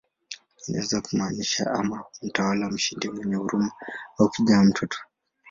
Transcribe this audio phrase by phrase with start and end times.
[0.67, 3.71] Inaweza kumaanisha ama "mtawala mshindi mwenye huruma"
[4.19, 4.99] au "kijana, mtoto".